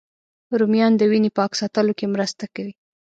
[0.59, 2.73] رومیان د وینې پاک ساتلو کې مرسته کوي